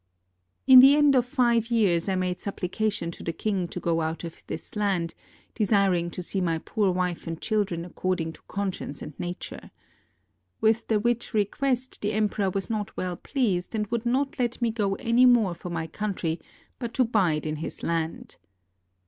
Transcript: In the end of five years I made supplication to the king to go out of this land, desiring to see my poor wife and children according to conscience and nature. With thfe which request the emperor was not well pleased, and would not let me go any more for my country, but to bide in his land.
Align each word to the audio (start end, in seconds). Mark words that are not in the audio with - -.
In 0.65 0.79
the 0.79 0.95
end 0.95 1.13
of 1.13 1.27
five 1.27 1.69
years 1.69 2.09
I 2.09 2.15
made 2.15 2.41
supplication 2.41 3.11
to 3.11 3.23
the 3.23 3.31
king 3.31 3.67
to 3.67 3.79
go 3.79 4.01
out 4.01 4.23
of 4.23 4.43
this 4.47 4.75
land, 4.75 5.13
desiring 5.53 6.09
to 6.09 6.23
see 6.23 6.41
my 6.41 6.57
poor 6.57 6.89
wife 6.89 7.27
and 7.27 7.39
children 7.39 7.85
according 7.85 8.33
to 8.33 8.41
conscience 8.47 9.03
and 9.03 9.13
nature. 9.19 9.69
With 10.59 10.87
thfe 10.87 11.03
which 11.03 11.35
request 11.35 12.01
the 12.01 12.13
emperor 12.13 12.49
was 12.49 12.67
not 12.67 12.97
well 12.97 13.15
pleased, 13.15 13.75
and 13.75 13.85
would 13.91 14.07
not 14.07 14.39
let 14.39 14.59
me 14.59 14.71
go 14.71 14.95
any 14.95 15.27
more 15.27 15.53
for 15.53 15.69
my 15.69 15.85
country, 15.85 16.41
but 16.79 16.95
to 16.95 17.03
bide 17.03 17.45
in 17.45 17.57
his 17.57 17.83
land. 17.83 18.37